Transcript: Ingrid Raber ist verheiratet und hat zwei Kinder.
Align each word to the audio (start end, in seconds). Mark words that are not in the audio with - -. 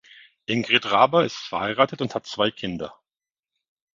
Ingrid 0.47 0.89
Raber 0.89 1.25
ist 1.25 1.35
verheiratet 1.35 2.01
und 2.01 2.15
hat 2.15 2.25
zwei 2.25 2.49
Kinder. 2.49 2.95